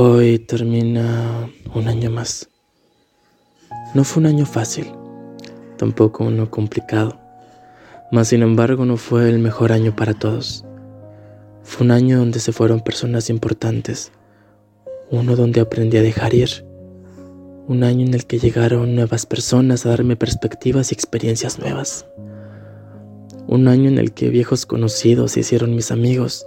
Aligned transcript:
Hoy 0.00 0.38
termina 0.38 1.50
un 1.74 1.88
año 1.88 2.08
más. 2.08 2.48
No 3.94 4.04
fue 4.04 4.20
un 4.20 4.26
año 4.26 4.46
fácil, 4.46 4.86
tampoco 5.76 6.22
uno 6.22 6.52
complicado, 6.52 7.18
mas 8.12 8.28
sin 8.28 8.42
embargo 8.42 8.84
no 8.84 8.96
fue 8.96 9.28
el 9.28 9.40
mejor 9.40 9.72
año 9.72 9.96
para 9.96 10.14
todos. 10.14 10.64
Fue 11.64 11.84
un 11.84 11.90
año 11.90 12.16
donde 12.16 12.38
se 12.38 12.52
fueron 12.52 12.80
personas 12.80 13.28
importantes, 13.28 14.12
uno 15.10 15.34
donde 15.34 15.60
aprendí 15.60 15.96
a 15.96 16.02
dejar 16.02 16.32
ir, 16.32 16.64
un 17.66 17.82
año 17.82 18.06
en 18.06 18.14
el 18.14 18.24
que 18.24 18.38
llegaron 18.38 18.94
nuevas 18.94 19.26
personas 19.26 19.84
a 19.84 19.88
darme 19.88 20.14
perspectivas 20.14 20.92
y 20.92 20.94
experiencias 20.94 21.58
nuevas, 21.58 22.06
un 23.48 23.66
año 23.66 23.88
en 23.88 23.98
el 23.98 24.12
que 24.12 24.28
viejos 24.28 24.64
conocidos 24.64 25.32
se 25.32 25.40
hicieron 25.40 25.74
mis 25.74 25.90
amigos, 25.90 26.44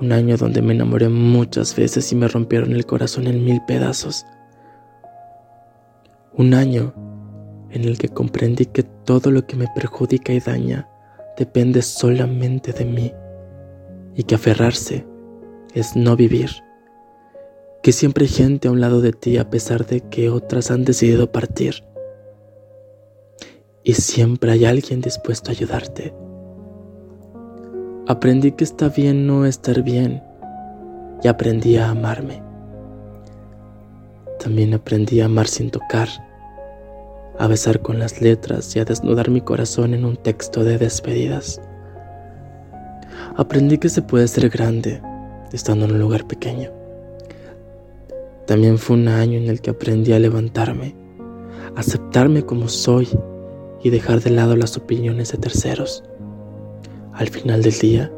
un 0.00 0.12
año 0.12 0.36
donde 0.36 0.62
me 0.62 0.74
enamoré 0.74 1.08
muchas 1.08 1.74
veces 1.74 2.10
y 2.12 2.16
me 2.16 2.28
rompieron 2.28 2.72
el 2.72 2.86
corazón 2.86 3.26
en 3.26 3.44
mil 3.44 3.60
pedazos. 3.66 4.26
Un 6.34 6.54
año 6.54 6.94
en 7.70 7.84
el 7.84 7.98
que 7.98 8.08
comprendí 8.08 8.66
que 8.66 8.82
todo 8.82 9.30
lo 9.30 9.46
que 9.46 9.56
me 9.56 9.68
perjudica 9.74 10.32
y 10.32 10.40
daña 10.40 10.88
depende 11.38 11.82
solamente 11.82 12.72
de 12.72 12.84
mí 12.84 13.12
y 14.14 14.22
que 14.24 14.34
aferrarse 14.34 15.06
es 15.74 15.96
no 15.96 16.16
vivir. 16.16 16.50
Que 17.82 17.92
siempre 17.92 18.24
hay 18.24 18.30
gente 18.30 18.68
a 18.68 18.70
un 18.70 18.80
lado 18.80 19.00
de 19.00 19.12
ti 19.12 19.38
a 19.38 19.48
pesar 19.50 19.86
de 19.86 20.00
que 20.00 20.30
otras 20.30 20.70
han 20.70 20.84
decidido 20.84 21.30
partir. 21.30 21.84
Y 23.82 23.94
siempre 23.94 24.50
hay 24.50 24.64
alguien 24.64 25.00
dispuesto 25.00 25.50
a 25.50 25.52
ayudarte. 25.52 26.12
Aprendí 28.08 28.52
que 28.52 28.62
está 28.62 28.88
bien 28.88 29.26
no 29.26 29.46
estar 29.46 29.82
bien 29.82 30.22
y 31.24 31.26
aprendí 31.26 31.76
a 31.76 31.90
amarme. 31.90 32.40
También 34.38 34.74
aprendí 34.74 35.20
a 35.20 35.24
amar 35.24 35.48
sin 35.48 35.72
tocar, 35.72 36.06
a 37.36 37.48
besar 37.48 37.80
con 37.80 37.98
las 37.98 38.20
letras 38.20 38.76
y 38.76 38.78
a 38.78 38.84
desnudar 38.84 39.28
mi 39.28 39.40
corazón 39.40 39.92
en 39.92 40.04
un 40.04 40.16
texto 40.16 40.62
de 40.62 40.78
despedidas. 40.78 41.60
Aprendí 43.36 43.78
que 43.78 43.88
se 43.88 44.02
puede 44.02 44.28
ser 44.28 44.50
grande 44.50 45.02
estando 45.52 45.86
en 45.86 45.90
un 45.90 45.98
lugar 45.98 46.28
pequeño. 46.28 46.70
También 48.46 48.78
fue 48.78 48.94
un 48.94 49.08
año 49.08 49.36
en 49.36 49.48
el 49.48 49.60
que 49.60 49.70
aprendí 49.70 50.12
a 50.12 50.20
levantarme, 50.20 50.94
aceptarme 51.74 52.44
como 52.44 52.68
soy 52.68 53.08
y 53.82 53.90
dejar 53.90 54.20
de 54.20 54.30
lado 54.30 54.54
las 54.54 54.76
opiniones 54.76 55.32
de 55.32 55.38
terceros. 55.38 56.04
Al 57.16 57.28
final 57.28 57.62
del 57.62 57.72
día, 57.72 58.12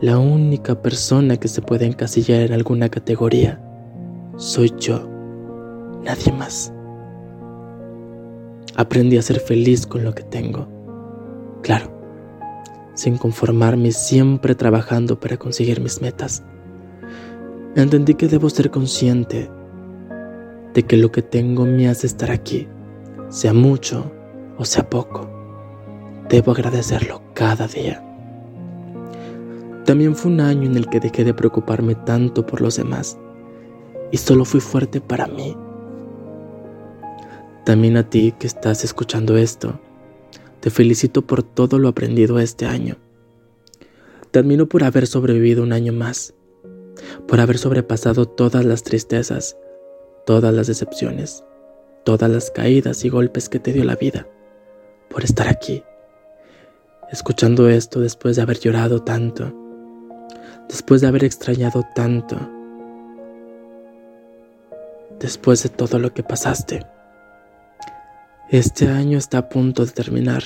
la 0.00 0.16
única 0.16 0.80
persona 0.80 1.38
que 1.38 1.48
se 1.48 1.60
puede 1.60 1.86
encasillar 1.86 2.42
en 2.42 2.52
alguna 2.52 2.88
categoría 2.88 3.60
soy 4.36 4.72
yo, 4.78 5.08
nadie 6.04 6.32
más. 6.32 6.72
Aprendí 8.76 9.18
a 9.18 9.22
ser 9.22 9.40
feliz 9.40 9.88
con 9.88 10.04
lo 10.04 10.14
que 10.14 10.22
tengo, 10.22 10.68
claro, 11.62 11.90
sin 12.94 13.18
conformarme 13.18 13.90
siempre 13.90 14.54
trabajando 14.54 15.18
para 15.18 15.36
conseguir 15.36 15.80
mis 15.80 16.00
metas. 16.00 16.44
Entendí 17.74 18.14
que 18.14 18.28
debo 18.28 18.50
ser 18.50 18.70
consciente 18.70 19.50
de 20.74 20.82
que 20.84 20.96
lo 20.96 21.10
que 21.10 21.22
tengo 21.22 21.64
me 21.64 21.88
hace 21.88 22.06
estar 22.06 22.30
aquí, 22.30 22.68
sea 23.30 23.52
mucho 23.52 24.12
o 24.58 24.64
sea 24.64 24.88
poco. 24.88 25.28
Debo 26.28 26.52
agradecerlo 26.52 27.20
cada 27.34 27.66
día. 27.66 28.07
También 29.88 30.14
fue 30.14 30.30
un 30.30 30.42
año 30.42 30.68
en 30.68 30.76
el 30.76 30.86
que 30.86 31.00
dejé 31.00 31.24
de 31.24 31.32
preocuparme 31.32 31.94
tanto 31.94 32.44
por 32.44 32.60
los 32.60 32.76
demás 32.76 33.18
y 34.12 34.18
solo 34.18 34.44
fui 34.44 34.60
fuerte 34.60 35.00
para 35.00 35.26
mí. 35.26 35.56
También 37.64 37.96
a 37.96 38.10
ti 38.10 38.34
que 38.38 38.46
estás 38.46 38.84
escuchando 38.84 39.38
esto, 39.38 39.80
te 40.60 40.68
felicito 40.68 41.26
por 41.26 41.42
todo 41.42 41.78
lo 41.78 41.88
aprendido 41.88 42.38
este 42.38 42.66
año. 42.66 42.98
Te 44.30 44.42
por 44.66 44.84
haber 44.84 45.06
sobrevivido 45.06 45.62
un 45.62 45.72
año 45.72 45.94
más, 45.94 46.34
por 47.26 47.40
haber 47.40 47.56
sobrepasado 47.56 48.26
todas 48.26 48.66
las 48.66 48.82
tristezas, 48.82 49.56
todas 50.26 50.52
las 50.52 50.66
decepciones, 50.66 51.44
todas 52.04 52.30
las 52.30 52.50
caídas 52.50 53.06
y 53.06 53.08
golpes 53.08 53.48
que 53.48 53.58
te 53.58 53.72
dio 53.72 53.84
la 53.84 53.96
vida, 53.96 54.28
por 55.08 55.24
estar 55.24 55.48
aquí, 55.48 55.82
escuchando 57.10 57.70
esto 57.70 58.00
después 58.00 58.36
de 58.36 58.42
haber 58.42 58.58
llorado 58.58 59.02
tanto 59.02 59.66
después 60.68 61.00
de 61.00 61.08
haber 61.08 61.24
extrañado 61.24 61.84
tanto, 61.94 62.36
después 65.18 65.62
de 65.62 65.68
todo 65.70 65.98
lo 65.98 66.12
que 66.12 66.22
pasaste. 66.22 66.86
Este 68.50 68.88
año 68.88 69.18
está 69.18 69.38
a 69.38 69.48
punto 69.48 69.84
de 69.84 69.92
terminar 69.92 70.42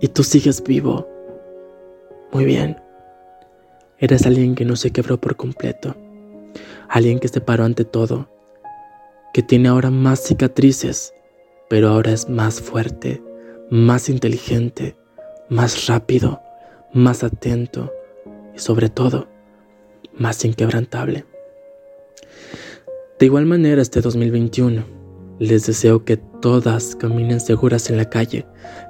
y 0.00 0.08
tú 0.08 0.22
sigues 0.22 0.62
vivo. 0.62 1.08
Muy 2.32 2.44
bien. 2.44 2.80
Eres 3.98 4.26
alguien 4.26 4.54
que 4.54 4.64
no 4.64 4.76
se 4.76 4.90
quebró 4.90 5.20
por 5.20 5.36
completo, 5.36 5.96
alguien 6.88 7.20
que 7.20 7.28
se 7.28 7.40
paró 7.40 7.64
ante 7.64 7.84
todo, 7.84 8.28
que 9.32 9.42
tiene 9.42 9.68
ahora 9.68 9.90
más 9.90 10.20
cicatrices, 10.20 11.14
pero 11.68 11.88
ahora 11.88 12.10
es 12.12 12.28
más 12.28 12.60
fuerte, 12.60 13.22
más 13.70 14.08
inteligente, 14.08 14.96
más 15.48 15.86
rápido, 15.86 16.42
más 16.92 17.22
atento, 17.22 17.92
y 18.54 18.58
sobre 18.58 18.88
todo, 18.88 19.28
más 20.14 20.44
inquebrantable. 20.44 21.24
De 23.18 23.26
igual 23.26 23.46
manera, 23.46 23.80
este 23.80 24.00
2021, 24.00 24.84
les 25.38 25.66
deseo 25.66 26.04
que 26.04 26.16
todas 26.16 26.96
caminen 26.96 27.40
seguras 27.40 27.88
en 27.90 27.96
la 27.96 28.04
calle, 28.08 28.46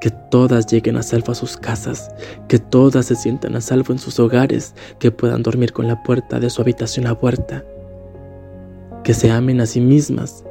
que 0.00 0.10
todas 0.30 0.66
lleguen 0.66 0.96
a 0.96 1.02
salvo 1.02 1.32
a 1.32 1.34
sus 1.34 1.56
casas, 1.56 2.10
que 2.48 2.58
todas 2.58 3.06
se 3.06 3.14
sientan 3.14 3.56
a 3.56 3.60
salvo 3.60 3.92
en 3.92 3.98
sus 3.98 4.18
hogares, 4.18 4.74
que 4.98 5.10
puedan 5.10 5.42
dormir 5.42 5.72
con 5.72 5.86
la 5.86 6.02
puerta 6.02 6.40
de 6.40 6.50
su 6.50 6.62
habitación 6.62 7.06
abierta, 7.06 7.64
que 9.04 9.14
se 9.14 9.30
amen 9.30 9.60
a 9.60 9.66
sí 9.66 9.80
mismas, 9.80 10.44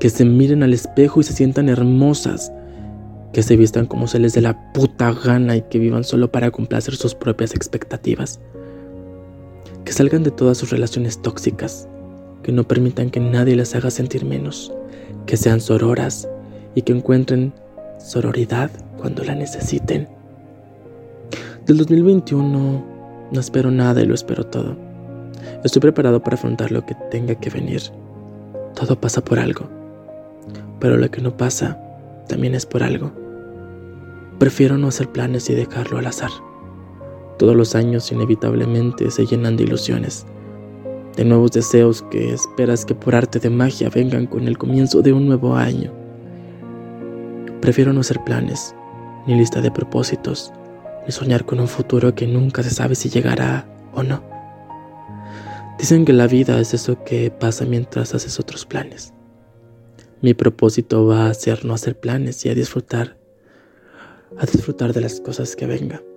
que 0.00 0.10
se 0.10 0.24
miren 0.24 0.62
al 0.62 0.74
espejo 0.74 1.20
y 1.20 1.24
se 1.24 1.34
sientan 1.34 1.68
hermosas, 1.68 2.52
que 3.32 3.42
se 3.42 3.56
vistan 3.56 3.86
como 3.86 4.06
se 4.06 4.18
les 4.18 4.34
dé 4.34 4.42
la 4.42 4.72
puta 4.72 5.12
gana 5.12 5.56
y 5.56 5.62
que 5.62 5.78
vivan 5.78 6.04
solo 6.04 6.30
para 6.30 6.50
complacer 6.50 6.94
sus 6.96 7.14
propias 7.14 7.54
expectativas. 7.54 8.40
Que 9.84 9.92
salgan 9.92 10.22
de 10.22 10.30
todas 10.30 10.58
sus 10.58 10.70
relaciones 10.70 11.20
tóxicas, 11.22 11.88
que 12.42 12.52
no 12.52 12.64
permitan 12.64 13.10
que 13.10 13.20
nadie 13.20 13.56
les 13.56 13.74
haga 13.74 13.90
sentir 13.90 14.24
menos, 14.24 14.72
que 15.26 15.36
sean 15.36 15.60
sororas 15.60 16.28
y 16.74 16.82
que 16.82 16.92
encuentren 16.92 17.54
sororidad 17.98 18.70
cuando 18.98 19.24
la 19.24 19.34
necesiten. 19.34 20.08
Del 21.66 21.78
2021 21.78 22.84
no 23.32 23.40
espero 23.40 23.70
nada 23.70 24.02
y 24.02 24.06
lo 24.06 24.14
espero 24.14 24.44
todo. 24.44 24.76
Estoy 25.64 25.80
preparado 25.80 26.22
para 26.22 26.34
afrontar 26.34 26.70
lo 26.70 26.84
que 26.84 26.94
tenga 27.10 27.34
que 27.34 27.50
venir. 27.50 27.82
Todo 28.74 29.00
pasa 29.00 29.22
por 29.24 29.38
algo, 29.38 29.68
pero 30.80 30.96
lo 30.96 31.10
que 31.10 31.20
no 31.22 31.36
pasa 31.36 31.78
también 32.28 32.54
es 32.54 32.66
por 32.66 32.82
algo. 32.82 33.21
Prefiero 34.42 34.76
no 34.76 34.88
hacer 34.88 35.08
planes 35.08 35.48
y 35.50 35.54
dejarlo 35.54 35.98
al 35.98 36.06
azar. 36.08 36.32
Todos 37.38 37.54
los 37.54 37.76
años 37.76 38.10
inevitablemente 38.10 39.08
se 39.12 39.24
llenan 39.24 39.56
de 39.56 39.62
ilusiones, 39.62 40.26
de 41.14 41.24
nuevos 41.24 41.52
deseos 41.52 42.02
que 42.10 42.34
esperas 42.34 42.84
que 42.84 42.96
por 42.96 43.14
arte 43.14 43.38
de 43.38 43.50
magia 43.50 43.88
vengan 43.88 44.26
con 44.26 44.48
el 44.48 44.58
comienzo 44.58 45.00
de 45.00 45.12
un 45.12 45.28
nuevo 45.28 45.54
año. 45.54 45.92
Prefiero 47.60 47.92
no 47.92 48.00
hacer 48.00 48.18
planes, 48.24 48.74
ni 49.28 49.36
lista 49.36 49.60
de 49.60 49.70
propósitos, 49.70 50.52
ni 51.06 51.12
soñar 51.12 51.44
con 51.44 51.60
un 51.60 51.68
futuro 51.68 52.16
que 52.16 52.26
nunca 52.26 52.64
se 52.64 52.70
sabe 52.70 52.96
si 52.96 53.10
llegará 53.10 53.64
o 53.94 54.02
no. 54.02 54.24
Dicen 55.78 56.04
que 56.04 56.14
la 56.14 56.26
vida 56.26 56.58
es 56.58 56.74
eso 56.74 57.04
que 57.04 57.30
pasa 57.30 57.64
mientras 57.64 58.12
haces 58.12 58.40
otros 58.40 58.66
planes. 58.66 59.14
Mi 60.20 60.34
propósito 60.34 61.06
va 61.06 61.28
a 61.28 61.34
ser 61.34 61.64
no 61.64 61.74
hacer 61.74 62.00
planes 62.00 62.44
y 62.44 62.48
a 62.48 62.56
disfrutar 62.56 63.21
a 64.38 64.46
disfrutar 64.46 64.92
de 64.92 65.00
las 65.00 65.20
cosas 65.20 65.56
que 65.56 65.66
vengan. 65.66 66.11